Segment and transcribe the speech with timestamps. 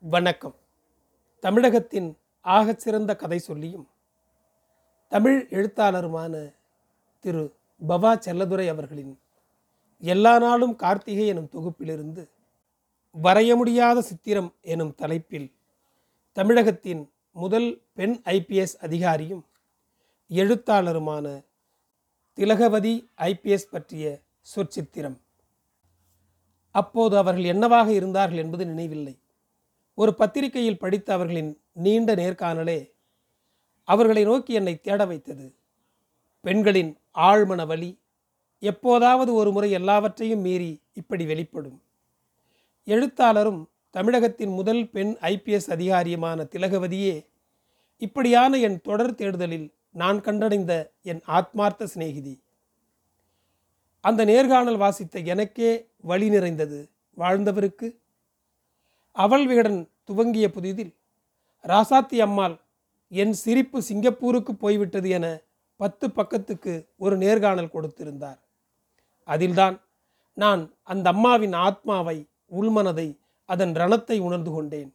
[0.00, 0.54] வணக்கம்.
[1.40, 3.88] தமிழகத்தின் ஆகச்சிறந்த கதை சொல்லியும்
[5.08, 6.54] தமிழ் எழுத்தாளருமான
[7.20, 7.54] திரு.
[7.88, 9.18] பவா செல்லதுரை அவர்களின்
[9.98, 12.28] எல்லா நாளும் கார்த்திகை எனும் தொகுப்பிலிருந்து
[13.22, 15.52] வரைய முடியாத சித்திரம் எனும் தலைப்பில்
[16.32, 19.44] தமிழகத்தின் முதல் பெண் ஐபிஎஸ் அதிகாரியும்
[20.28, 21.44] எழுத்தாளருமான
[22.34, 24.20] திலகவதி ஐபிஎஸ் பற்றிய
[24.56, 25.20] சொற்சித்திரம்.
[26.70, 29.18] அப்போது அவர்கள் என்னவாக இருந்தார்கள் என்பது நினைவில்லை.
[29.96, 32.80] ஒரு பத்திரிகையில் படித்த அவர்களின் நீண்ட நேர்காணலே
[33.84, 35.54] அவர்களை நோக்கி என்னை தேட வைத்தது.
[36.40, 37.90] பெண்களின் ஆழ்மன வலி
[38.58, 41.82] எப்போதாவது ஒரு முறை எல்லாவற்றையும் மீறி இப்படி வெளிப்படும்.
[42.84, 47.26] எழுத்தாளரும் தமிழகத்தின் முதல் பெண் ஐபிஎஸ் அதிகாரியுமான திலகவதியே
[48.02, 52.42] இப்படியான என் தொடர் தேடுதலில் நான் கண்டடைந்த என் ஆத்மார்த்த சிநேகிதி.
[54.00, 55.70] அந்த நேர்காணல் வாசித்த எனக்கே
[56.00, 57.88] வழி நிறைந்தது வாழ்ந்தவருக்கு
[59.16, 60.92] அவள் விகடன் துவங்கிய புதிதில்
[61.64, 62.56] ராசாத்தி அம்மாள்
[63.12, 65.26] என் சிரிப்பு சிங்கப்பூருக்கு போய்விட்டது என
[65.80, 68.38] பத்து பக்கத்துக்கு ஒரு நேர்காணல் கொடுத்திருந்தார்.
[69.28, 69.76] அதில்தான்
[70.36, 72.16] நான் அந்த அம்மாவின் ஆத்மாவை
[72.58, 73.08] உள்மனதை
[73.48, 74.90] அதன் ரணத்தை உணர்ந்து கொண்டேன்.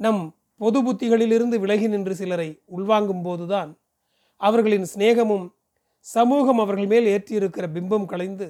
[0.00, 0.22] நம்
[0.60, 3.70] பொது புத்திகளிலிருந்து விலகி நின்று சிலரை உள்வாங்கும் போதுதான்
[4.40, 5.46] அவர்களின் சிநேகமும்
[6.06, 8.46] சமூகம் அவர்கள் மேல் ஏற்றியிருக்கிற பிம்பம் கலைந்து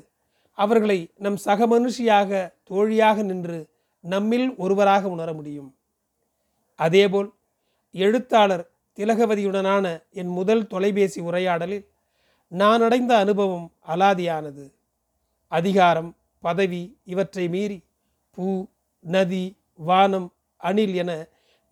[0.59, 2.31] அவர்களை நம் சக மனுஷியாக
[2.65, 3.59] தோழியாக நின்று
[4.07, 5.75] நம்மில் ஒருவராக உணர முடியும்.
[6.75, 7.35] அதேபோல்
[7.93, 11.87] எழுத்தாளர் திலகவதியுடனான என் முதல் தொலைபேசி உரையாடலில்
[12.49, 14.65] நான் அடைந்த அனுபவம் அலாதியானது.
[15.49, 17.79] அதிகாரம் பதவி இவற்றை மீறி
[18.31, 18.67] பூ
[19.01, 21.27] நதி வானம் அணில் என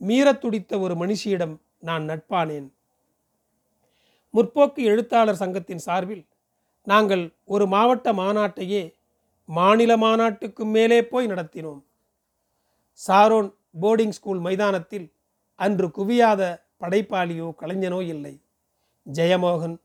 [0.06, 2.68] மீறத் துடித்த ஒரு மனுஷியிடம் நான் நட்பானேன்.
[4.34, 6.24] முற்போக்கு எழுத்தாளர் சங்கத்தின் சார்பில்
[6.84, 8.94] நாங்கள் ஒரு மாவட்ட மாநாட்டையே
[9.44, 11.82] மாநில மாநாட்டுக்கு மேலே போய் நடத்தினோம்.
[13.00, 13.48] சாரோன்
[13.80, 15.06] போர்டிங் ஸ்கூல் மைதானத்தில்
[15.54, 16.42] அன்று குவியாத
[16.80, 18.34] படைப்பாளியோ கலைஞனோ இல்லை.
[19.06, 19.76] ஜெயமோகன்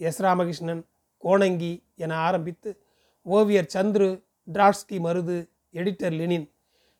[0.00, 0.20] எஸ்.
[0.22, 0.82] ராமகிருஷ்ணன்
[1.24, 2.70] கோணங்கி என ஆரம்பித்து
[3.22, 4.08] ஓவியர் Chandru
[4.52, 5.36] Trotsky Marudhu
[5.72, 6.46] editor Lenin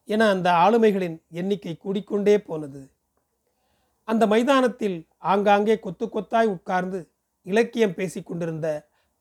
[0.08, 2.82] என அந்த ஆளுமைகளின் எண்ணிக்கை கூடிக்கொண்டே போனது.
[4.08, 4.96] அந்த மைதானத்தில்
[5.32, 6.98] ஆங்காங்கே கொத்து கொத்தாய் உட்கார்ந்து
[7.46, 8.68] இலக்கியம் பேசிக் கொண்டிருந்த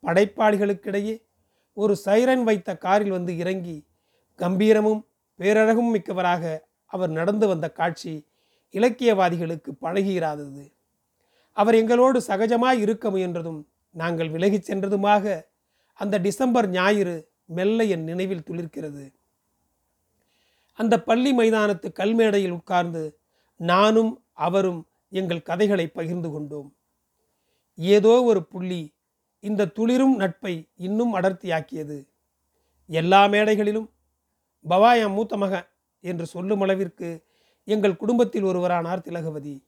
[0.03, 1.15] படைப்பாளிகளுக்கிடையே
[1.77, 3.77] ஒரு சைரன் வைத்த காரில் வந்து இறங்கி
[4.39, 5.01] கம்பீரமும்
[5.39, 8.27] பேரழகும் மிக்கவராக அவர் நடந்து வந்த காட்சி
[8.71, 10.73] இலக்கியவாதிகளுக்கு பழகியிராதது
[11.51, 15.41] அவர் எங்களோடு சகஜமாய் இருக்க முயன்றதும் நாங்கள் விலகிச் சென்றதுமாக
[15.93, 19.13] அந்த டிசம்பர் ஞாயிறு மெல்ல என் நினைவில் துளிர்க்கிறது.
[20.73, 23.19] அந்த பள்ளி மைதானத்து கல்மேடையில் உட்கார்ந்து
[23.57, 26.75] நானும் அவரும் எங்கள் கதைகளை பகிர்ந்து கொண்டோம்.
[27.75, 28.93] ஏதோ ஒரு புள்ளி
[29.39, 32.07] இந்த துளிரும் நட்பை இன்னும் அடர்த்தியாக்கியது.
[32.87, 33.92] எல்லா மேடைகளிலும்
[34.69, 35.67] பவாயா மூத்த மகன்
[35.99, 37.25] என்று சொல்லும் அளவிற்கு
[37.63, 39.67] எங்கள் குடும்பத்தில் ஒருவரானார் திலகவதி.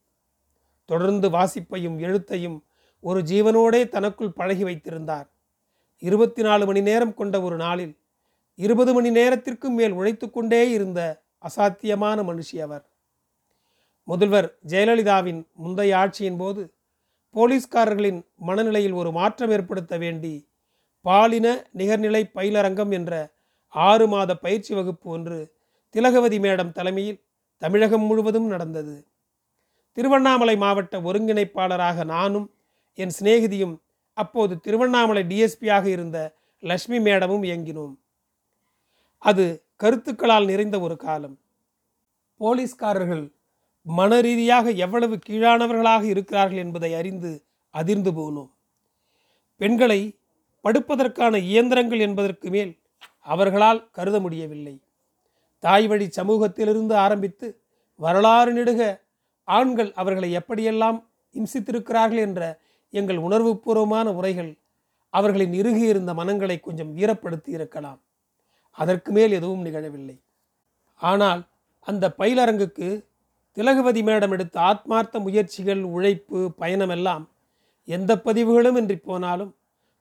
[0.85, 2.63] தொடர்ந்து வாசிப்பையும் எழுத்தையும்
[2.99, 5.29] ஒரு ஜீவனோடே தனக்குள் பழகி வைத்திருந்தார்.
[5.97, 7.97] இருபத்தி நாலு மணி நேரம் கொண்ட ஒரு நாளில்
[8.55, 12.85] இருபது மணி நேரத்திற்கும் மேல் உழைத்து கொண்டே இருந்த அசாத்தியமான மனுஷி அவர்.
[14.03, 16.73] முதல்வர் ஜெயலலிதாவின் முந்தைய ஆட்சியின் போது
[17.35, 20.49] போலீஸ்காரர்களின் மனநிலையில் ஒரு மாற்றம் ஏற்படுத்த வேண்டி
[21.01, 23.34] பாலின நிகர்நிலை பயிலரங்கம் என்ற
[23.75, 25.53] ஆறு மாத பயிற்சி வகுப்பு ஒன்று
[25.89, 27.23] திலகவதி மேடம் தலைமையில்
[27.57, 29.07] தமிழகம் முழுவதும் நடந்தது.
[29.91, 32.53] திருவண்ணாமலை மாவட்ட ஒருங்கிணைப்பாளராக நானும்
[32.93, 33.81] என் சிநேகிதியும்
[34.13, 37.95] அப்போது திருவண்ணாமலை டிஎஸ்பியாக இருந்த லக்ஷ்மி மேடமும் இயங்கினோம்.
[39.17, 41.39] அது கருத்துக்களால் நிறைந்த ஒரு காலம்.
[42.35, 43.35] போலீஸ்காரர்கள்
[43.81, 48.51] மன ரீதியாக எவ்வளவு கீழானவர்களாக இருக்கிறார்கள் என்பதை அறிந்து அதிர்ந்து போனோம்.
[49.55, 50.19] பெண்களை
[50.63, 52.79] படுப்பதற்கான இயந்திரங்கள் என்பதற்கு மேல்
[53.25, 54.75] அவர்களால் கருத முடியவில்லை.
[55.63, 57.47] தாய் வழி சமூகத்திலிருந்து ஆரம்பித்து
[57.99, 58.81] வரலாறு நெடுக
[59.47, 60.97] ஆண்கள் அவர்களை எப்படியெல்லாம்
[61.35, 62.41] இம்சித்திருக்கிறார்கள் என்ற
[62.93, 64.51] எங்கள் உணர்வுபூர்வமான உரைகள்
[65.09, 67.99] அவர்களின் இறுகியிருந்த மனங்களை கொஞ்சம் வீரப்படுத்தி இருக்கலாம்.
[68.77, 70.15] அதற்கு மேல் எதுவும் நிகழவில்லை.
[71.01, 71.41] ஆனால்
[71.87, 72.87] அந்த பயிலரங்குக்கு
[73.57, 77.25] திலகவதி மேடம் எடுத்த ஆத்மார்த்த முயற்சிகள் உழைப்பு பயணமெல்லாம்
[77.87, 79.51] எந்த பதிவுகளும் இன்றி போனாலும்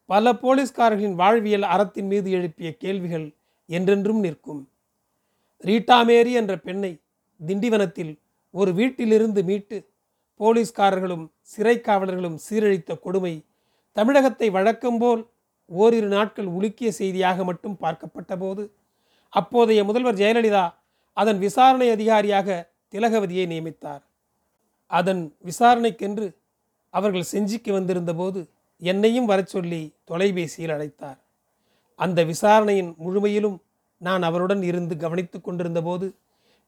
[0.09, 3.37] பல போலீஸ்காரர்களின் வாழ்வியல் அறத்தின் மீது எழுப்பிய கேள்விகள்
[3.67, 4.69] என்றென்றும் நிற்கும்.
[5.65, 7.03] ரீட்டா மேரி என்ற பெண்ணை
[7.47, 8.19] திண்டிவனத்தில்
[8.51, 9.89] ஒரு வீட்டிலிருந்து மீட்டு
[10.37, 13.45] போலீஸ்காரர்களும் சிறை காவலர்களும் சீரழித்த கொடுமை
[13.93, 15.23] தமிழகத்தை வழக்கம்போல்
[15.67, 18.75] ஓரிரு நாட்கள் உலுக்கிய செய்தியாக மட்டும் பார்க்கப்பட்ட போது
[19.29, 20.75] அப்போதைய முதல்வர் ஜெயலலிதா
[21.13, 24.03] அதன் விசாரணை அதிகாரியாக திலகவதியை நியமித்தார்.
[24.87, 26.27] அதன் விசாரணைக்கென்று
[26.91, 28.41] அவர்கள் செஞ்சிக்கு வந்திருந்தபோது
[28.79, 31.19] என்னையும் வரச் சொல்லி தொலைபேசியில் அழைத்தார்.
[31.95, 33.59] அந்த விசாரணையின் முழுமையிலும்
[33.99, 36.15] நான் அவருடன் இருந்து கவனித்து கொண்டிருந்தபோது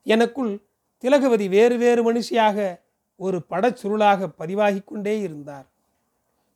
[0.03, 0.61] எனக்குள்
[1.03, 2.79] திலகவதி வேறு வேறு மனுஷியாக
[3.15, 5.65] ஒரு படச்சுருளாக பதிவாகி கொண்டே இருந்தார்.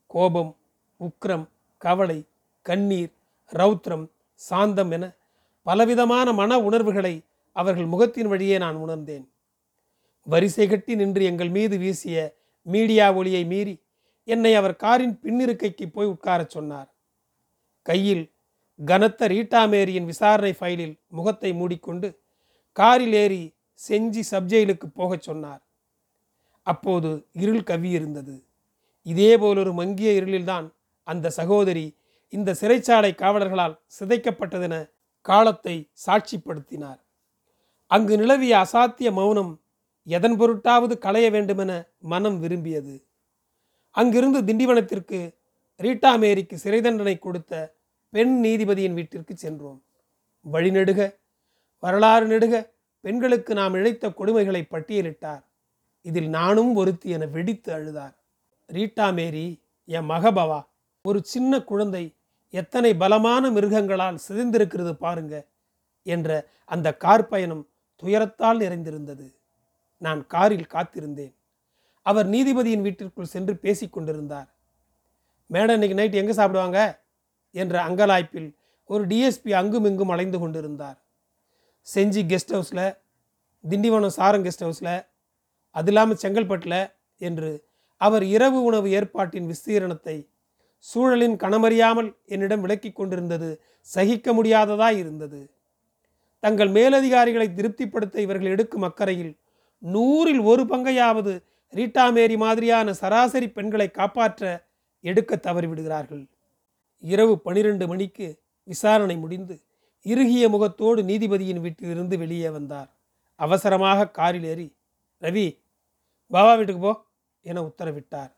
[0.08, 0.58] கோபம்
[1.00, 1.46] உக்ரம்
[1.78, 2.24] கவலை
[2.62, 3.12] கண்ணீர்
[3.52, 5.12] ரௌத்ரம் சாந்தம் என
[5.64, 7.22] பலவிதமான மன உணர்வுகளை
[7.54, 9.30] அவர்கள் முகத்தின் வழியே நான் உணர்ந்தேன்.
[10.24, 13.80] வரிசை கட்டி நின்று எங்கள் மீது வீசிய மீடியா ஒளியை மீறி
[14.24, 16.90] என்னை அவர் காரின் பின்னிருக்கைக்கு போய் உட்காரச் சொன்னார்.
[17.82, 18.34] கையில்
[18.86, 22.20] கனத்த ரீட்டா மேரியின் விசாரணை ஃபைலில் முகத்தை மூடிக்கொண்டு
[22.72, 23.54] காரில் ஏறி
[23.90, 25.62] செஞ்சி சப்ஜெயிலுக்கு போகச் சொன்னார்.
[26.62, 28.36] அப்போது இருள் கவ்வியிருந்தது
[29.06, 30.68] இதேபோலொரு மங்கிய இருளில்தான்
[31.04, 31.98] அந்த சகோதரி
[32.30, 34.76] இந்த சிறைச்சாலை காவலர்களால் சிதைக்கப்பட்டதென
[35.22, 37.00] காலத்தை சாட்சிப்படுத்தினார்.
[37.88, 39.62] அங்கு நிலவிய அசாத்திய மௌனம்
[40.04, 43.06] எதன் பொருட்டாவது களைய வேண்டுமென மனம் விரும்பியது.
[43.92, 45.20] அங்கிருந்து திண்டிவனத்திற்கு
[45.80, 47.80] ரீட்டா மேரிக்கு சிறை தண்டனை கொடுத்த
[48.10, 49.84] பெண் நீதிபதியின் வீட்டிற்கு சென்றோம்.
[50.46, 51.20] வழிநெடுக
[51.80, 52.56] வரலாறு நெடுக
[53.00, 55.44] பெண்களுக்கு நாம் இழைத்த கொடுமைகளை பட்டியலிட்டார்.
[56.02, 58.16] இதில் நானும் ஒருத்தி என வெடித்து அழுதார்.
[58.70, 60.60] ரீட்டா மேரி என் மகபவா
[61.06, 62.04] ஒரு சின்ன குழந்தை
[62.50, 65.36] எத்தனை பலமான மிருகங்களால் சிதைந்திருக்கிறது பாருங்க
[66.04, 66.30] என்ற
[66.66, 67.64] அந்த கார் பயணம்
[68.04, 69.28] துயரத்தால் நிறைந்திருந்தது.
[69.98, 71.34] நான் காரில் காத்திருந்தேன்.
[72.06, 74.50] அவர் நீதிபதியின் வீட்டிற்குள் சென்று பேசிக் கொண்டிருந்தார்.
[75.50, 76.80] மேடம் இன்னைக்கு நைட் எங்கே சாப்பிடுவாங்க?
[77.56, 78.50] என்ற அங்கலாய்ப்பில்
[78.90, 80.98] ஒரு டிஎஸ்பி அங்கும் இங்கும் அலைந்து கொண்டிருந்தார்.
[81.88, 82.86] செஞ்சி கெஸ்ட் ஹவுஸில்
[83.64, 84.94] திண்டிவனம் சாரம் கெஸ்ட் ஹவுஸில்
[85.76, 86.82] அது இல்லாமல் செங்கல்பட்டில்
[87.22, 87.52] என்று
[88.02, 90.18] அவர் இரவு உணவு ஏற்பாட்டின் விஸ்தீரணத்தை
[90.86, 93.50] சூழலின் கணமறியாமல் என்னிடம் விளக்கி கொண்டிருந்தது
[93.88, 95.42] சகிக்க முடியாததாய் இருந்தது.
[96.44, 99.34] தங்கள் மேலதிகாரிகளை திருப்திப்படுத்த இவர்கள் எடுக்கும் அக்கறையில்
[99.84, 101.34] நூறில் ஒரு பங்கையாவது
[101.74, 104.70] ரீட்டா மேரி மாதிரியான சராசரி பெண்களை காப்பாற்ற
[105.00, 106.24] எடுக்க தவறிவிடுகிறார்கள்.
[107.04, 108.28] இரவு பனிரெண்டு மணிக்கு
[108.64, 109.56] விசாரணை முடிந்து
[110.06, 112.90] இறுகிய முகத்தோடு நீதிபதியின் வீட்டிலிருந்து வெளியே வந்தார்.
[113.36, 114.68] அவசரமாக காரில் ஏறி
[115.22, 115.48] ரவி
[116.32, 116.94] பாபா வீட்டுக்கு போ
[117.42, 118.32] என உத்தரவிட்டார்.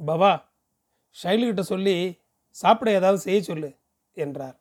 [0.00, 0.32] பவா
[1.16, 1.96] ஷைலுகிட்ட சொல்லி
[2.50, 3.70] சாப்பிட ஏதாவது செய்ய சொல்லு
[4.16, 4.56] என்றார்.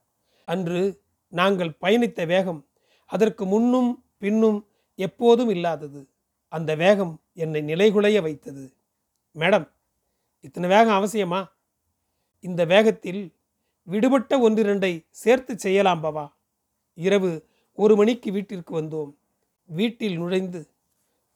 [0.47, 1.01] அன்று
[1.33, 2.61] நாங்கள் பயணித்த வேகம்
[3.05, 4.59] அதற்கு முன்னும் பின்னும்
[4.95, 6.01] எப்போதும் இல்லாதது.
[6.47, 8.73] அந்த வேகம் என்னை நிலைகுலைய வைத்தது.
[9.35, 9.71] மேடம்
[10.39, 11.51] இத்தனை வேகம் அவசியமா?
[12.39, 13.33] இந்த வேகத்தில்
[13.83, 16.33] விடுபட்ட ஒன்றிரண்டை சேர்த்து செய்யலாம் பவா.
[16.93, 19.15] இரவு ஒரு மணிக்கு வீட்டிற்கு வந்தோம்.
[19.65, 20.67] வீட்டில் நுழைந்து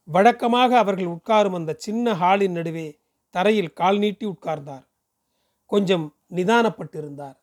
[0.03, 2.99] வழக்கமாக அவர்கள் உட்காரும் அந்த சின்ன ஹாலின் நடுவே
[3.29, 4.85] தரையில் கால் நீட்டி உட்கார்ந்தார்.
[5.65, 7.37] கொஞ்சம் நிதானப்பட்டிருந்தார்.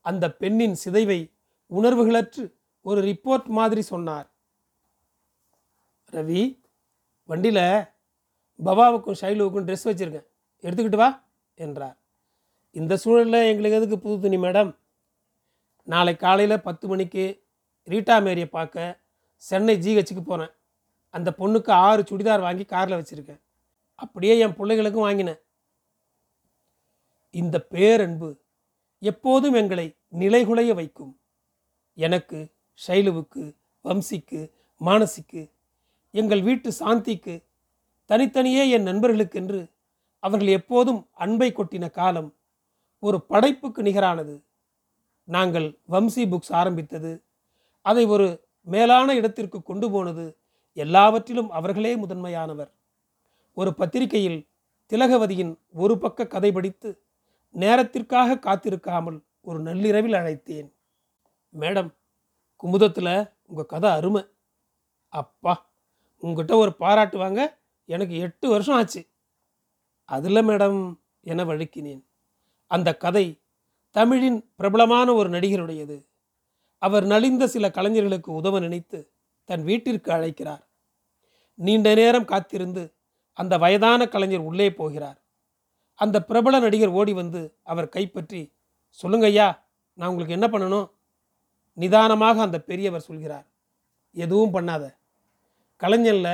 [0.00, 1.32] அந்த பெண்ணின் சிதைவை
[1.70, 2.52] உணர்வுகளற்று
[2.82, 4.34] ஒரு ரிப்போர்ட் மாதிரி சொன்னார்.
[6.10, 6.59] ரவி
[7.30, 7.64] வண்டியில்
[8.64, 10.26] பவாவுக்கும் ஷைலுவுக்கும் ட்ரெஸ் வச்சுருக்கேன்.
[10.62, 11.08] எடுத்துக்கிட்டு வா
[11.54, 11.96] என்றார்.
[12.70, 14.70] இந்த சூழலில் எங்களுக்கு எதுக்கு புது துணி மேடம்?
[15.82, 17.24] நாளை காலையில் பத்து மணிக்கு
[17.86, 19.00] ரீட்டா மேரியை பார்க்க
[19.48, 20.52] சென்னை ஜிஹெச்சுக்கு போகிறேன்
[21.14, 23.40] அந்த பொண்ணுக்கு ஆறு சுடிதார் வாங்கி காரில் வச்சுருக்கேன்.
[23.94, 25.40] அப்படியே என் பிள்ளைகளுக்கும் வாங்கினேன்.
[27.30, 28.30] இந்த பேரன்பு
[28.98, 29.86] எப்போதும் எங்களை
[30.18, 31.12] நிலைகுலைய வைக்கும்.
[31.94, 32.38] எனக்கு
[32.86, 33.42] ஷைலுவுக்கு
[33.84, 34.40] வம்சிக்கு
[34.80, 35.42] மானசிக்கு
[36.10, 37.44] எங்கள் வீட்டு சாந்திக்கு
[38.04, 39.70] தனித்தனியே என் நண்பர்களுக்கென்று
[40.18, 42.34] அவர்கள் எப்போதும் அன்பை கொட்டின காலம்
[42.98, 44.42] ஒரு படைப்புக்கு நிகரானது.
[45.24, 47.22] நாங்கள் வம்சி புக்ஸ் ஆரம்பித்தது.
[47.82, 50.36] அதை ஒரு மேலான இடத்திற்கு கொண்டு போனது
[50.72, 52.70] எல்லாவற்றிலும் அவர்களே முதன்மையானவர்.
[53.54, 54.48] ஒரு பத்திரிகையில்
[54.88, 57.02] திலகவதியின் ஒரு பக்க கதை படித்து
[57.50, 60.72] நேரத்திற்காக காத்திருக்காமல் ஒரு நள்ளிரவில் அழைத்தேன்.
[61.60, 61.90] மேடம்
[62.56, 64.22] குமுதத்தில் உங்கள் கதை அருமை.
[65.08, 65.69] அப்பா
[66.20, 67.60] உங்ககிட்ட ஒரு பாராட்டு வாங்க.
[67.84, 69.08] எனக்கு எட்டு வருஷம் ஆச்சு.
[70.04, 72.06] அதில் மேடம் என வழுக்கினேன்.
[72.66, 73.42] அந்த கதை
[73.90, 76.06] தமிழின் பிரபலமான ஒரு நடிகருடையது.
[76.78, 79.12] அவர் நலிந்த சில கலைஞர்களுக்கு உதவ நினைத்து
[79.44, 80.68] தன் வீட்டிற்கு அழைக்கிறார்.
[81.54, 82.94] நீண்ட நேரம் காத்திருந்து
[83.32, 85.24] அந்த வயதான கலைஞர் உள்ளே போகிறார்.
[85.94, 88.52] அந்த பிரபல நடிகர் ஓடி வந்து அவர் கைப்பற்றி
[88.90, 90.90] சொல்லுங்க ஐயா நான் உங்களுக்கு என்ன பண்ணணும்?
[91.72, 93.46] நிதானமாக அந்த பெரியவர் சொல்கிறார்.
[94.10, 94.99] எதுவும் பண்ணாத.
[95.80, 96.32] கலைஞரில்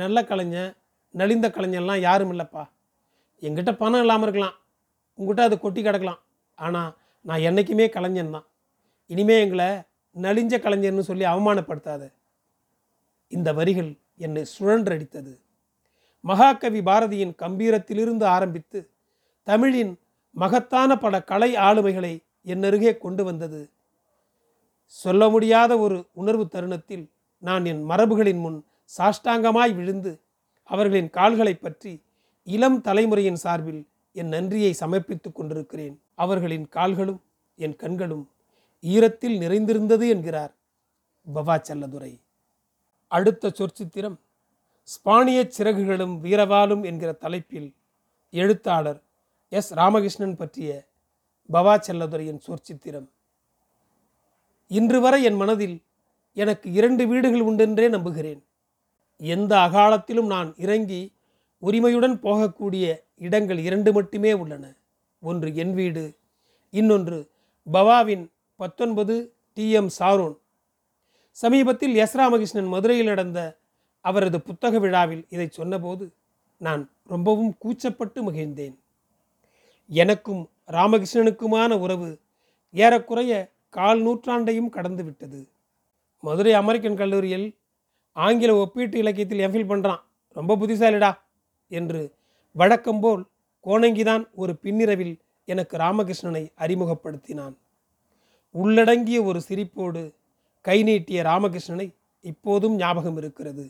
[0.00, 0.70] நல்ல கலைஞன்
[1.14, 2.62] நலிந்த கலைஞர்லாம் யாரும் இல்லைப்பா.
[3.42, 4.56] எங்கிட்ட பணம் இல்லாமல் இருக்கலாம்.
[5.18, 6.20] உங்ககிட்ட அது கொட்டி கிடக்கலாம்.
[6.58, 6.90] ஆனால்
[7.24, 8.46] நான் என்றைக்குமே கலைஞன் தான்.
[9.10, 9.68] இனிமே எங்களை
[10.16, 12.02] நலிஞ்ச கலைஞர்னு சொல்லி அவமானப்படுத்தாத.
[13.32, 15.32] இந்த வரிகள் என்னை சுழன்றடித்தது.
[16.24, 18.78] மகாகவி பாரதியின் கம்பீரத்திலிருந்து ஆரம்பித்து
[19.46, 19.92] தமிழின்
[20.36, 22.12] மகத்தான பல கலை ஆளுமைகளை
[22.44, 23.60] என்னருகே கொண்டு வந்தது.
[24.86, 27.04] சொல்ல முடியாத ஒரு உணர்வு தருணத்தில்
[27.42, 28.58] நான் என் மரபுகளின் முன்
[28.90, 30.12] சாஷ்டாங்கமாய் விழுந்து
[30.68, 31.92] அவர்களின் கால்களை பற்றி
[32.46, 35.96] இளம் தலைமுறையின் சார்பில் என் நன்றியை சமர்ப்பித்துக் கொண்டிருக்கிறேன்.
[36.14, 37.20] அவர்களின் கால்களும்
[37.58, 38.24] என் கண்களும்
[38.84, 40.52] ஈரத்தில் நிறைந்திருந்தது என்கிறார்
[41.26, 42.12] பவா செல்லதுரை
[43.10, 44.16] அடுத்த சொற்சித்திரம்
[44.88, 47.68] ஸ்பானிய சிறகுகளும் வீரவாலும் என்கிற தலைப்பில்
[48.30, 49.00] எழுத்தாளர்
[49.52, 49.70] எஸ்.
[49.74, 50.70] ராமகிருஷ்ணன் பற்றிய
[51.48, 53.08] பவா செல்லதுரையின் சொற்சித்திரம்.
[54.70, 55.76] இன்று வரை என் மனதில்
[56.36, 58.40] எனக்கு இரண்டு வீடுகள் உண்டென்றே நம்புகிறேன்.
[59.18, 61.12] எந்த அகாலத்திலும் நான் இறங்கி
[61.58, 64.74] உரிமையுடன் போகக்கூடிய இடங்கள் இரண்டு மட்டுமே உள்ளன.
[65.20, 66.16] ஒன்று என் வீடு
[66.70, 67.30] இன்னொன்று
[67.72, 70.36] பவாவின் பத்தொன்பது டிஎம் சாரோன்.
[71.30, 73.56] சமீபத்தில் எஸ் ராமகிருஷ்ணன் மதுரையில் நடந்த
[74.00, 76.12] அவரது புத்தக விழாவில் இதை சொன்னபோது
[76.56, 78.74] நான் ரொம்பவும் கூச்சப்பட்டு மகிழ்ந்தேன்.
[79.88, 82.18] எனக்கும் ராமகிருஷ்ணனுக்குமான உறவு
[82.72, 85.48] ஏறக்குறைய கால் நூற்றாண்டையும் கடந்துவிட்டது.
[86.20, 87.54] மதுரை அமெரிக்கன் கல்லூரியில்
[88.16, 90.02] ஆங்கில ஒப்பீட்டு இலக்கியத்தில் எம்ஃபில் பண்ணுறான்
[90.36, 91.10] ரொம்ப புத்திசாலிடா
[91.72, 92.00] என்று
[92.52, 93.22] வழக்கம்போல்
[93.64, 97.54] கோணங்கிதான் ஒரு பின்னிரவில் எனக்கு ராமகிருஷ்ணனை அறிமுகப்படுத்தினான்.
[98.54, 100.02] உள்ளடங்கிய ஒரு சிரிப்போடு
[100.60, 101.88] கை நீட்டிய ராமகிருஷ்ணனை
[102.24, 103.64] இப்போதும் ஞாபகம் இருக்கிறது.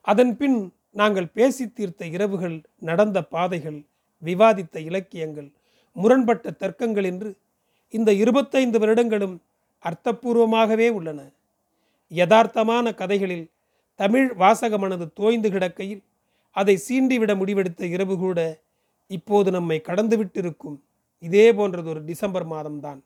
[0.00, 3.78] அதன் பின் நாங்கள் பேசி தீர்த்த இரவுகள் நடந்த பாதைகள்
[4.22, 5.48] விவாதித்த இலக்கியங்கள்
[5.96, 7.30] முரண்பட்ட தர்க்கங்கள் என்று
[7.94, 9.36] இந்த இருபத்தைந்து வருடங்களும்
[9.84, 11.20] அர்த்தபூர்வமாகவே உள்ளன.
[12.10, 13.50] யதார்த்தமான கதைகளில்
[13.94, 16.02] தமிழ் வாசகமனது தோய்ந்து கிடக்கையில்
[16.50, 18.62] அதை சீண்டிவிட முடிவெடுத்த இரவு கூட
[19.06, 20.80] இப்போது நம்மை கடந்துவிட்டிருக்கும்.
[21.18, 23.00] இதே போன்றது ஒரு டிசம்பர் மாதம்தான்.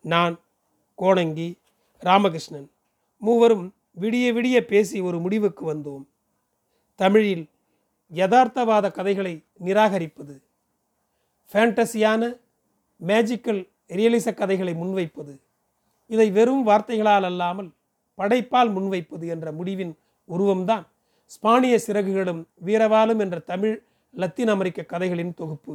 [0.00, 0.40] நான்
[0.94, 1.58] கோணங்கி
[2.00, 2.70] ராமகிருஷ்ணன்
[3.16, 6.04] மூவரும் விடிய விடிய பேசி ஒரு முடிவுக்கு வந்தோம்.
[6.94, 7.48] தமிழில்
[8.14, 10.42] யதார்த்தவாத கதைகளை நிராகரிப்பது
[11.52, 12.40] ஃபேண்டசியான
[13.06, 15.34] மேஜிக்கல் ரியலிச கதைகளை முன்வைப்பது
[16.06, 17.70] இதை வெறும் வார்த்தைகளால் அல்லாமல்
[18.18, 19.92] படைப்பால் முன்வைப்பது என்ற முடிவின்
[20.28, 20.84] உருவம்தான்
[21.30, 23.82] ஸ்பானிய சிறகுகளும் வீரவாலும் என்ற தமிழ்
[24.14, 25.74] லத்தீன் அமெரிக்க கதைகளின் தொகுப்பு.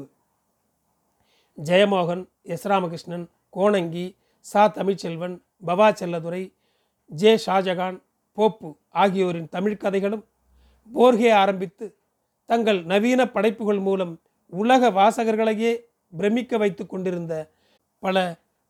[1.57, 2.67] ஜெயமோகன் எஸ்.
[2.67, 3.25] ராமகிருஷ்ணன்
[3.57, 4.05] கோணங்கி
[4.39, 4.61] சா.
[4.67, 5.35] தமிழ்ச்செல்வன்
[5.65, 6.43] பவா செல்லதுரை
[7.11, 7.39] ஜே.
[7.45, 7.97] ஷாஜகான்
[8.37, 10.23] போப்பு ஆகியோரின் தமிழ் கதைகளும்
[10.93, 11.85] போர்கே ஆரம்பித்து
[12.49, 14.13] தங்கள் நவீன படைப்புகள் மூலம்
[14.53, 15.71] உலக வாசகர்களையே
[16.13, 17.33] பிரமிக்க வைத்து கொண்டிருந்த
[17.99, 18.17] பல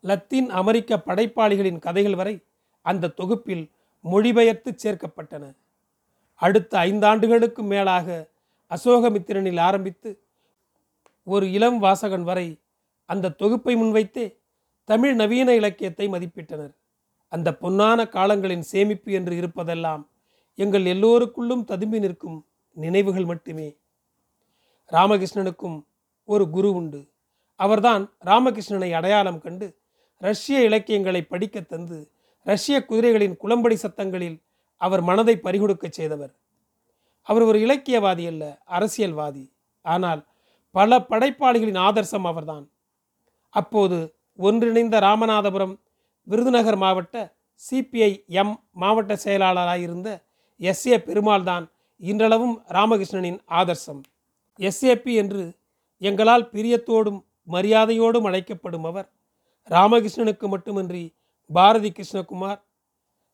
[0.04, 2.36] லத்தீன் அமெரிக்க படைப்பாளிகளின் கதைகள் வரை
[2.84, 3.72] அந்த தொகுப்பில்
[4.02, 5.56] மொழிபெயர்த்து சேர்க்கப்பட்டன.
[6.36, 8.30] அடுத்த ஐந்தாண்டுகளுக்கு மேலாக
[8.72, 10.12] அசோகமித்திரனில் ஆரம்பித்து
[11.24, 12.48] ஒரு இளம் வாசகன் வரை
[13.06, 14.26] அந்த தொகுப்பை முன்வைத்தே
[14.84, 16.74] தமிழ் நவீன இலக்கியத்தை மதிப்பிட்டனர்.
[17.28, 20.08] அந்த பொன்னான காலங்களின் சேமிப்பு என்று இருப்பதெல்லாம்
[20.56, 23.78] எங்கள் எல்லோருக்குள்ளும் ததும்பி நிற்கும் நினைவுகள் மட்டுமே.
[24.92, 25.78] ராமகிருஷ்ணனுக்கும்
[26.24, 27.02] ஒரு குரு உண்டு.
[27.56, 29.68] அவர்தான் ராமகிருஷ்ணனை அடையாளம் கண்டு
[30.18, 32.00] ரஷ்ய இலக்கியங்களை படிக்க தந்து
[32.46, 34.38] ரஷ்ய குதிரைகளின் குளம்படி சத்தங்களில்
[34.78, 36.34] அவர் மனதை பறிகொடுக்கச் செய்தவர்.
[37.22, 39.54] அவர் ஒரு இலக்கியவாதி அல்ல அரசியல்வாதி.
[39.82, 40.22] ஆனால்
[40.72, 42.66] பல படைப்பாளிகளின் ஆதர்சம் அவர்தான்.
[43.50, 43.98] அப்போது
[44.40, 45.76] ஒன்றிணைந்த ராமநாதபுரம்
[46.28, 47.16] விருதுநகர் மாவட்ட
[47.62, 50.10] சிபிஐ எம் மாவட்ட செயலாளராயிருந்த
[50.60, 50.86] எஸ்.
[50.86, 50.98] ஏ.
[51.00, 51.66] பெருமாள் தான்
[52.02, 54.02] இன்றளவும் ராமகிருஷ்ணனின் ஆதர்சம்.
[54.60, 55.44] எஸ்ஏபி என்று
[56.02, 57.20] எங்களால் பிரியத்தோடும்
[57.52, 59.08] மரியாதையோடும் அழைக்கப்படும் அவர்
[59.70, 61.04] ராமகிருஷ்ணனுக்கு மட்டுமின்றி
[61.50, 62.62] பாரதி கிருஷ்ணகுமார்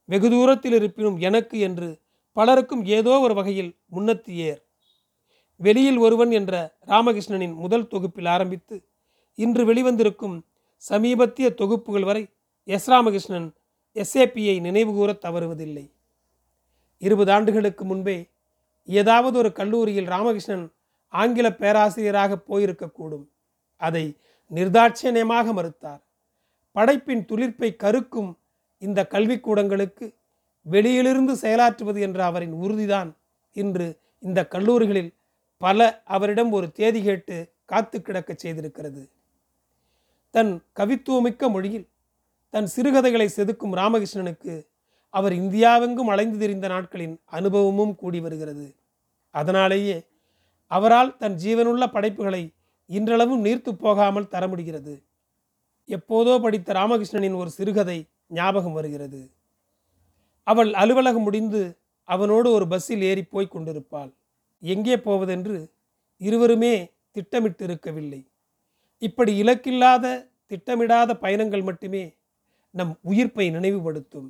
[0.06, 2.00] வெகு தூரத்தில் இருப்பினும் எனக்கு என்று
[2.32, 4.62] பலருக்கும் ஏதோ ஒரு வகையில் முன்னத்தியேர்.
[5.56, 8.88] வெளியில் ஒருவன் என்ற ராமகிருஷ்ணனின் முதல் தொகுப்பில் ஆரம்பித்து
[9.36, 10.42] இன்று வெளிவந்திருக்கும்
[10.76, 12.30] சமீபத்திய தொகுப்புகள் வரை
[12.64, 13.54] எஸ் ராமகிருஷ்ணன்
[13.94, 15.92] எஸ்ஏபியை நினைவுகூர தவறுவதில்லை.
[16.98, 18.30] இருபது ஆண்டுகளுக்கு முன்பே
[18.86, 20.72] ஏதாவது ஒரு கல்லூரியில் ராமகிருஷ்ணன்
[21.08, 23.26] ஆங்கில பேராசிரியராக போயிருக்கக்கூடும்.
[23.76, 24.18] அதை
[24.54, 26.04] நிர்தாட்சியமாக மறுத்தார்.
[26.72, 28.38] படைப்பின் துளிர்ப்பை கருக்கும்
[28.78, 30.16] இந்த கல்விக்கூடங்களுக்கு
[30.62, 33.16] வெளியிலிருந்து செயலாற்றுவது என்ற அவரின் உறுதிதான்.
[33.52, 35.14] இன்று இந்த கல்லூரிகளில்
[35.58, 39.10] பல அவரிடம் ஒரு தேதி கேட்டு காத்து கிடக்கச் செய்திருக்கிறது.
[40.32, 41.88] தன் கவித்துவமிக்க மொழியில்
[42.50, 44.68] தன் சிறுகதைகளை செதுக்கும் ராமகிருஷ்ணனுக்கு
[45.10, 48.76] அவர் இந்தியாவெங்கும் அலைந்து திரிந்த நாட்களின் அனுபவமும் கூடி வருகிறது.
[49.30, 50.04] அதனாலேயே
[50.68, 52.52] அவரால் தன் ஜீவனுள்ள படைப்புகளை
[52.86, 55.04] இன்றளவும் நீர்த்து போகாமல் தர முடிகிறது.
[55.90, 59.22] எப்போதோ படித்த ராமகிருஷ்ணனின் ஒரு சிறுகதை ஞாபகம் வருகிறது.
[60.44, 61.62] அவள் அலுவலகம் முடிந்து
[62.04, 64.12] அவனோடு ஒரு பஸ்ஸில் ஏறி போய் கொண்டிருப்பாள்.
[64.64, 65.58] எங்கே போவதென்று
[66.22, 66.74] இருவருமே
[67.16, 68.22] திட்டமிட்டிருக்கவில்லை.
[69.02, 70.06] இப்படி இலக்கில்லாத
[70.48, 72.04] திட்டமிடாத பயணங்கள் மட்டுமே
[72.74, 74.30] நம் உயிர்ப்பை நினைவுபடுத்தும்.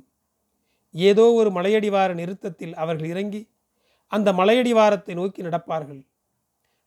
[0.94, 3.42] ஏதோ ஒரு மலையடிவார நிறுத்தத்தில் அவர்கள் இறங்கி
[4.12, 6.00] அந்த மலையடிவாரத்தை நோக்கி நடப்பார்கள்.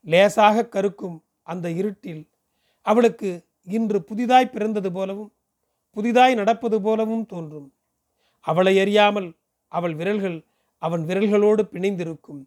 [0.05, 2.23] லேசாக கருக்கும் அந்த இருட்டில்
[2.85, 3.29] அவளுக்கு
[3.67, 5.31] இன்று புதிதாய் பிறந்தது போலவும்
[5.95, 7.67] புதிதாய் நடப்பது போலவும் தோன்றும்.
[8.45, 9.29] அவளை அறியாமல்
[9.71, 10.37] அவள் விரல்கள்
[10.81, 12.41] அவன் விரல்களோடு பிணைந்திருக்கும்.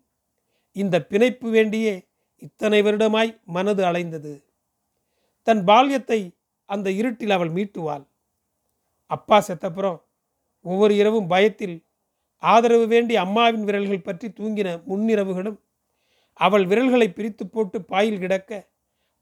[0.76, 1.94] இந்த பிணைப்பு வேண்டியே
[2.42, 4.32] இத்தனை வருடமாய் மனது அலைந்தது.
[5.46, 6.20] தன் பால்யத்தை
[6.68, 8.04] அந்த இருட்டில் அவள் மீட்டுவாள்.
[9.10, 9.98] அப்பா செத்தப்புறம்
[10.64, 11.76] ஒவ்வொரு இரவும் பயத்தில்
[12.42, 15.58] ஆதரவு வேண்டி அம்மாவின் விரல்கள் பற்றி தூங்கின முன்னிரவுகளும்
[16.40, 18.50] அவள் விரல்களை பிரித்து போட்டு பாயில் கிடக்க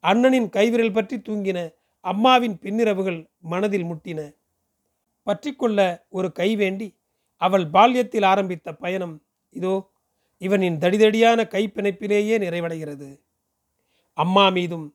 [0.05, 1.59] அண்ணனின் கைவிரல் பற்றி தூங்கின
[2.05, 4.21] அம்மாவின் பின்னிரவுகள் மனதில் முட்டின.
[5.27, 6.89] பற்றிக்கொள்ள ஒரு கை வேண்டி
[7.37, 9.15] அவள் பால்யத்தில் ஆரம்பித்த பயணம்
[9.55, 9.75] இதோ
[10.39, 13.09] இவனின் தடிதடியான கைப்பிணைப்பிலேயே நிறைவடைகிறது.
[14.13, 14.87] அம்மா மீதும்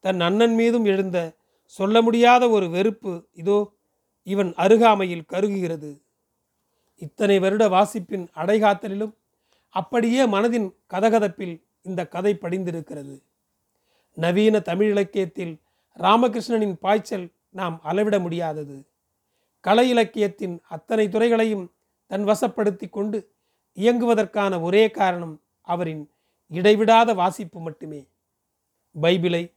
[0.00, 1.18] தன் அண்ணன் மீதும் எழுந்த
[1.66, 3.58] சொல்ல முடியாத ஒரு வெறுப்பு இதோ
[4.22, 5.90] இவன் அருகாமையில் கருகுகிறது.
[7.02, 9.14] இத்தனை வருட வாசிப்பின் அடைகாத்தலிலும்
[9.74, 13.14] அப்படியே மனதின் கதகதப்பில் இந்த கதை படிந்திருக்கிறது.
[14.16, 15.54] நவீன தமிழ் இலக்கியத்தில்
[15.98, 18.76] ராமகிருஷ்ணனின் பாய்ச்சல் நாம் அளவிட முடியாதது.
[19.60, 21.72] கலை இலக்கியத்தின் அத்தனை துறைகளையும்
[22.06, 23.18] தன் வசப்படுத்தி கொண்டு
[23.76, 26.10] இயங்குவதற்கான ஒரே காரணம் அவரின்
[26.48, 28.08] இடைவிடாத வாசிப்பு மட்டுமே.
[29.02, 29.54] பைபிளை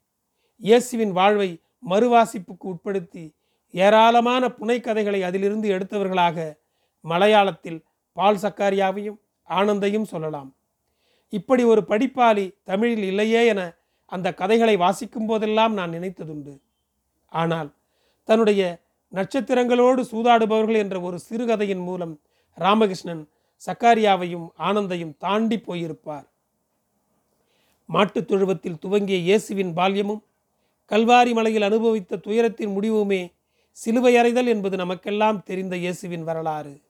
[0.62, 3.36] இயேசுவின் வாழ்வை மறுவாசிப்புக்கு உட்படுத்தி
[3.72, 6.58] ஏராளமான புனைக்கதைகளை அதிலிருந்து எடுத்தவர்களாக
[7.06, 10.56] மலையாளத்தில் பால் சக்காரியாவையும் ஆனந்தையும் சொல்லலாம்.
[11.30, 13.62] இப்படி ஒரு படிப்பாளி தமிழில் இல்லையே என
[14.12, 16.62] அந்த கதைகளை வாசிக்கும் போதெல்லாம் நான் நினைத்ததுண்டு.
[17.28, 17.74] ஆனால்
[18.24, 22.20] தன்னுடைய நட்சத்திரங்களோடு சூதாடுபவர்கள் என்ற ஒரு சிறுகதையின் மூலம்
[22.56, 23.30] ராமகிருஷ்ணன்
[23.68, 26.28] சக்காரியாவையும் ஆனந்தையும் தாண்டி போயிருப்பார்.
[27.86, 30.24] மாட்டுத் தொழுவத்தில் துவங்கிய இயேசுவின் பால்யமும்
[30.92, 33.34] கல்வாரி மலையில் அனுபவித்த துயரத்தின் முடிவுமே
[33.72, 36.82] சிலுவை அறைதல் என்பது நமக்கெல்லாம் தெரிந்த இயேசுவின் வரலாறு.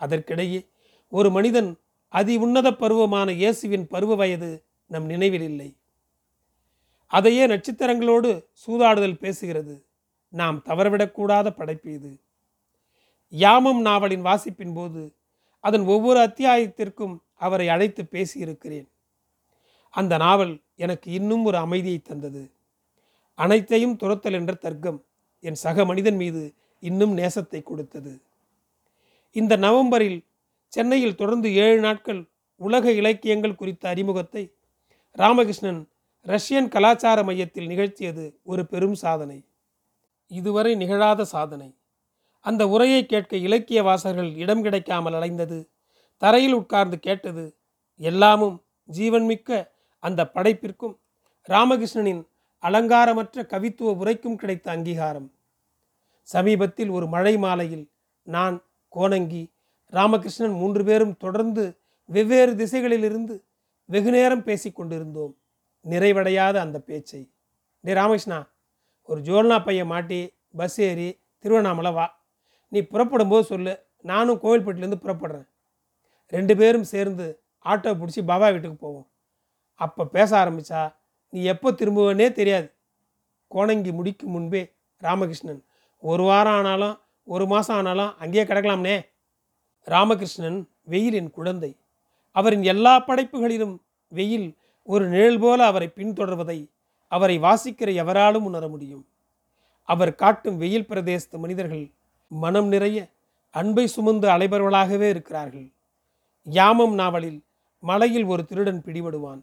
[0.00, 0.66] அதற்கிடையே
[1.08, 5.76] ஒரு மனிதன் அதி உன்னத பருவமான இயேசுவின் பருவ வயது நம் நினைவில் இல்லை
[7.14, 8.30] அதையே நட்சத்திரங்களோடு
[8.62, 9.74] சூதாடுதல் பேசுகிறது.
[10.32, 12.10] நாம் தவறவிடக்கூடாத படைப்பு இது.
[13.32, 15.02] யாமம் நாவலின் வாசிப்பின் போது
[15.64, 18.88] அதன் ஒவ்வொரு அத்தியாயத்திற்கும் அவரை அழைத்து பேசியிருக்கிறேன்.
[19.94, 22.42] அந்த நாவல் எனக்கு இன்னும் ஒரு அமைதியை தந்தது.
[23.38, 24.98] அனைத்தையும் துரத்தல் என்ற தர்க்கம்
[25.44, 26.42] என் சக மனிதன் மீது
[26.82, 28.12] இன்னும் நேசத்தை கொடுத்தது.
[29.36, 30.18] இந்த நவம்பரில்
[30.72, 32.20] சென்னையில் தொடர்ந்து ஏழு நாட்கள்
[32.60, 34.44] உலக இலக்கியங்கள் குறித்த அறிமுகத்தை
[35.18, 35.80] ராமகிருஷ்ணன்
[36.26, 39.48] ரஷ்யன் கலாச்சார மையத்தில் நிகழ்த்தியது ஒரு பெரும் சாதனை.
[40.26, 41.78] இதுவரை நிகழாத சாதனை.
[42.40, 45.68] அந்த உரையை கேட்க இலக்கிய வாசகர்கள் இடம் கிடைக்காமல் அலைந்தது.
[46.16, 47.56] தரையில் உட்கார்ந்து கேட்டது
[47.96, 50.98] எல்லாமும் ஜீவன்மிக்க அந்த படைப்பிற்கும்
[51.48, 52.22] ராமகிருஷ்ணனின்
[52.62, 55.32] அலங்காரமற்ற கவித்துவ உரைக்கும் கிடைத்த அங்கீகாரம்.
[56.22, 57.90] சமீபத்தில் ஒரு மழை மாலையில்
[58.22, 59.52] நான் கோணங்கி
[59.92, 63.34] ராமகிருஷ்ணன் மூன்று பேரும் தொடர்ந்து வெவ்வேறு திசைகளிலிருந்து
[63.84, 65.34] வெகுநேரம் பேசிக்கொண்டிருந்தோம்.
[65.90, 67.22] நிறைவடையாத அந்த பேச்சை.
[67.84, 68.38] டே ராமகிருஷ்ணா
[69.08, 72.06] ஒரு ஜோல்னா பையன் மாட்டி பஸ் ஏறி திருவண்ணாமலை வா.
[72.68, 75.48] நீ புறப்படும் போது சொல்லு நானும் கோவில்பட்டிலேருந்து புறப்படுறேன்.
[76.28, 77.26] ரெண்டு பேரும் சேர்ந்து
[77.64, 79.08] ஆட்டோ பிடிச்சி பாபா வீட்டுக்கு போவோம்.
[79.74, 80.94] அப்போ பேச ஆரம்பித்தா
[81.28, 82.68] நீ எப்போ திரும்புவனே தெரியாது.
[83.50, 84.62] கோணங்கி முடிக்கும் முன்பே
[85.02, 85.62] ராமகிருஷ்ணன்
[85.98, 88.96] ஒரு வாரம் ஆனாலும் ஒரு மாதம் ஆனாலும் அங்கேயே கிடக்கலாம்னே.
[89.86, 91.70] ராமகிருஷ்ணன் வெயிலின் குழந்தை.
[92.32, 93.74] அவரின் எல்லா படைப்புகளிலும்
[94.08, 94.48] வெயில்
[94.86, 96.70] ஒரு நிழல் போல அவரை பின்தொடர்வதை
[97.08, 99.06] அவரை வாசிக்கிற எவராலும் உணர முடியும்.
[99.82, 101.92] அவர் காட்டும் வெயில் பிரதேசத்து மனிதர்கள்
[102.28, 103.08] மனம் நிறைய
[103.50, 105.72] அன்பை சுமந்து அலைபவர்களாகவே இருக்கிறார்கள்.
[106.42, 107.42] யாமம் நாவலில்
[107.80, 109.42] மலையில் ஒரு திருடன் பிடிபடுவான்.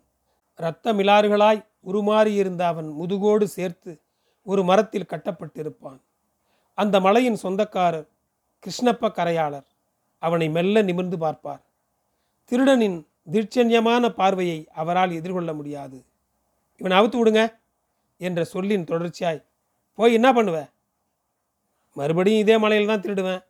[0.58, 4.02] இரத்த மிலாறுகளாய் உருமாறியிருந்த அவன் முதுகோடு சேர்த்து
[4.44, 6.00] ஒரு மரத்தில் கட்டப்பட்டிருப்பான்.
[6.74, 8.08] அந்த மலையின் சொந்தக்காரர்
[8.64, 9.68] கிருஷ்ணப்ப கரையாளர்
[10.20, 11.62] அவனை மெல்ல நிமிர்ந்து பார்ப்பார்.
[12.52, 15.98] திருடனின் திருச்சன்யமான பார்வையை அவரால் எதிர்கொள்ள முடியாது.
[16.82, 17.42] இவனை அவுத்து விடுங்க
[18.18, 19.46] என்ற சொல்லின் தொடர்ச்சியாய்
[19.96, 20.70] போய் என்ன பண்ணுவேன்
[21.96, 23.42] மறுபடியும் இதே மலையில் தான் திருடுவேன்.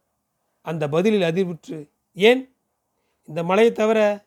[0.61, 1.77] அந்த பதிலில் அதிர்வுற்று
[2.13, 2.41] ஏன்?
[3.27, 4.25] இந்த மலையை தவிர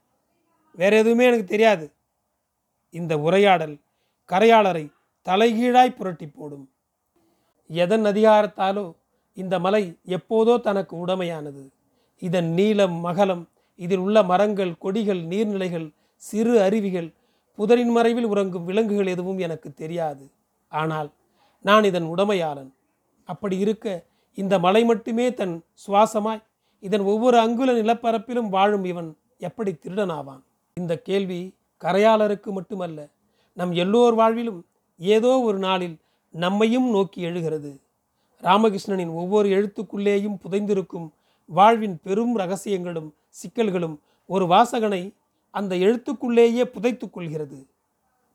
[0.71, 1.87] வேற எதுவுமே எனக்கு தெரியாது.
[2.91, 3.75] இந்த உரையாடல்
[4.31, 4.85] கரையாளரை
[5.27, 6.67] தலைகீழாய் புரட்டி போடும்.
[7.69, 8.87] எதன் அதிகாரத்தாலோ
[9.33, 11.63] இந்த மலை எப்போதோ தனக்கு உடமையானது.
[12.19, 17.09] இதன் நீளம் மகலம் இதில் உள்ள மரங்கள் கொடிகள் நீர்நிலைகள் சிறு அருவிகள்
[17.59, 20.31] புதரின் மறைவில் உறங்கும் விலங்குகள் எதுவும் எனக்கு தெரியாது.
[20.69, 21.11] ஆனால்
[21.65, 22.71] நான் இதன் உடமையாளன்.
[23.25, 26.43] அப்படி இருக்க இந்த மலை மட்டுமே தன் சுவாசமாய்
[26.81, 30.43] இதன் ஒவ்வொரு அங்குல நிலப்பரப்பிலும் வாழும் இவன் எப்படி திருடனாவான்?
[30.75, 33.09] இந்த கேள்வி கரையாளருக்கு மட்டுமல்ல
[33.53, 34.61] நம் எல்லோர் வாழ்விலும்
[34.97, 35.97] ஏதோ ஒரு நாளில்
[36.31, 37.81] நம்மையும் நோக்கி எழுகிறது.
[38.43, 41.09] ராமகிருஷ்ணனின் ஒவ்வொரு எழுத்துக்குள்ளேயும் புதைந்திருக்கும்
[41.49, 45.03] வாழ்வின் பெரும் ரகசியங்களும் சிக்கல்களும் ஒரு வாசகனை
[45.51, 47.59] அந்த எழுத்துக்குள்ளேயே புதைத்து கொள்கிறது.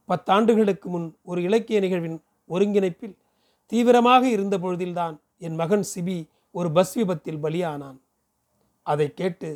[0.09, 3.15] பத்தாண்டுகளுக்கு முன் ஒரு இலக்கிய நிகழ்வின் ஒருங்கிணைப்பில்
[3.65, 6.17] தீவிரமாக இருந்த பொழுதில்தான் என் மகன் சிபி
[6.51, 7.97] ஒரு பஸ் விபத்தில் பலியானான்.
[8.83, 9.49] அதை கேட்டு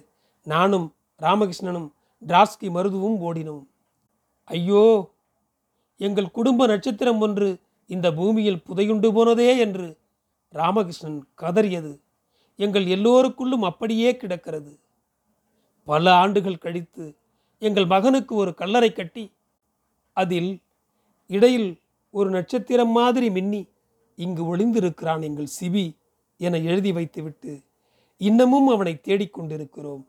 [0.44, 0.88] நானும்
[1.22, 1.90] ராமகிருஷ்ணனும்
[2.28, 3.66] டிராஸ்கி மருதுவும் ஓடினோம்.
[4.44, 5.12] ஐயோ
[5.98, 9.98] எங்கள் குடும்ப நட்சத்திரம் ஒன்று இந்த பூமியில் புதையுண்டு போனதே என்று
[10.54, 12.00] ராமகிருஷ்ணன் கதறியது.
[12.60, 14.80] எங்கள் எல்லோருக்குள்ளும் அப்படியே கிடக்கிறது.
[15.84, 17.16] பல ஆண்டுகள் கழித்து
[17.60, 19.32] எங்கள் மகனுக்கு ஒரு கல்லறை கட்டி
[20.18, 20.62] அதில்
[21.28, 23.62] இடையில் ஒரு நட்சத்திரம் மாதிரி மின்னி
[24.16, 25.96] இங்கு ஒளிந்திருக்கிறான் எங்கள் சிபி
[26.38, 27.62] என எழுதி வைத்துவிட்டு
[28.18, 30.04] இன்னமும் அவனை தேடிக்கொண்டிருக்கிறோம்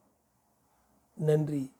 [1.15, 1.73] நன்றி.